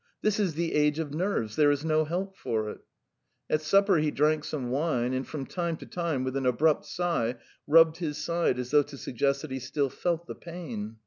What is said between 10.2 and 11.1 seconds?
the pain.